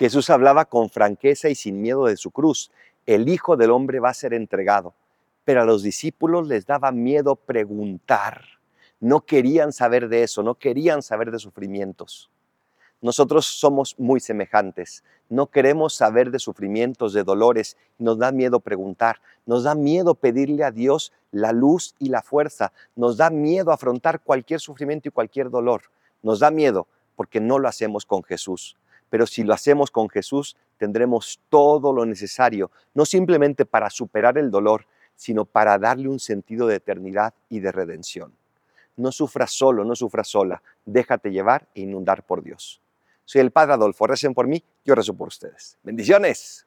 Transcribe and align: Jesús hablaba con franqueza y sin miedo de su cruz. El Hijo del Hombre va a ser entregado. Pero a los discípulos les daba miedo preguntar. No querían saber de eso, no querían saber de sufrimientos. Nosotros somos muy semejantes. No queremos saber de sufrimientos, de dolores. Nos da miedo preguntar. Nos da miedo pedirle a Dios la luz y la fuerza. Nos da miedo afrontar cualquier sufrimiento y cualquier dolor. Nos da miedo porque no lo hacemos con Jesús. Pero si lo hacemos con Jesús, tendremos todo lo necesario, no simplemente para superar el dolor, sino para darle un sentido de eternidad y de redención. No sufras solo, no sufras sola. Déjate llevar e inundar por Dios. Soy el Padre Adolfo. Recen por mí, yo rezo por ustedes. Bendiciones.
Jesús 0.00 0.30
hablaba 0.30 0.64
con 0.64 0.88
franqueza 0.88 1.50
y 1.50 1.54
sin 1.54 1.82
miedo 1.82 2.06
de 2.06 2.16
su 2.16 2.30
cruz. 2.30 2.70
El 3.04 3.28
Hijo 3.28 3.58
del 3.58 3.70
Hombre 3.70 4.00
va 4.00 4.08
a 4.08 4.14
ser 4.14 4.32
entregado. 4.32 4.94
Pero 5.44 5.60
a 5.60 5.66
los 5.66 5.82
discípulos 5.82 6.48
les 6.48 6.64
daba 6.64 6.90
miedo 6.90 7.36
preguntar. 7.36 8.42
No 8.98 9.26
querían 9.26 9.74
saber 9.74 10.08
de 10.08 10.22
eso, 10.22 10.42
no 10.42 10.54
querían 10.54 11.02
saber 11.02 11.30
de 11.30 11.38
sufrimientos. 11.38 12.30
Nosotros 13.02 13.44
somos 13.44 13.94
muy 13.98 14.20
semejantes. 14.20 15.04
No 15.28 15.48
queremos 15.48 15.92
saber 15.92 16.30
de 16.30 16.38
sufrimientos, 16.38 17.12
de 17.12 17.22
dolores. 17.22 17.76
Nos 17.98 18.16
da 18.16 18.32
miedo 18.32 18.60
preguntar. 18.60 19.20
Nos 19.44 19.64
da 19.64 19.74
miedo 19.74 20.14
pedirle 20.14 20.64
a 20.64 20.70
Dios 20.70 21.12
la 21.30 21.52
luz 21.52 21.94
y 21.98 22.08
la 22.08 22.22
fuerza. 22.22 22.72
Nos 22.96 23.18
da 23.18 23.28
miedo 23.28 23.70
afrontar 23.70 24.22
cualquier 24.22 24.60
sufrimiento 24.60 25.10
y 25.10 25.12
cualquier 25.12 25.50
dolor. 25.50 25.82
Nos 26.22 26.40
da 26.40 26.50
miedo 26.50 26.86
porque 27.16 27.38
no 27.38 27.58
lo 27.58 27.68
hacemos 27.68 28.06
con 28.06 28.22
Jesús. 28.22 28.78
Pero 29.10 29.26
si 29.26 29.42
lo 29.42 29.52
hacemos 29.52 29.90
con 29.90 30.08
Jesús, 30.08 30.56
tendremos 30.78 31.40
todo 31.48 31.92
lo 31.92 32.06
necesario, 32.06 32.70
no 32.94 33.04
simplemente 33.04 33.66
para 33.66 33.90
superar 33.90 34.38
el 34.38 34.50
dolor, 34.50 34.86
sino 35.16 35.44
para 35.44 35.78
darle 35.78 36.08
un 36.08 36.18
sentido 36.18 36.66
de 36.66 36.76
eternidad 36.76 37.34
y 37.50 37.60
de 37.60 37.72
redención. 37.72 38.32
No 38.96 39.12
sufras 39.12 39.52
solo, 39.52 39.84
no 39.84 39.94
sufras 39.94 40.28
sola. 40.28 40.62
Déjate 40.84 41.30
llevar 41.30 41.68
e 41.74 41.82
inundar 41.82 42.24
por 42.24 42.42
Dios. 42.42 42.80
Soy 43.24 43.40
el 43.40 43.50
Padre 43.50 43.74
Adolfo. 43.74 44.06
Recen 44.06 44.34
por 44.34 44.46
mí, 44.46 44.62
yo 44.84 44.94
rezo 44.94 45.14
por 45.14 45.28
ustedes. 45.28 45.78
Bendiciones. 45.82 46.66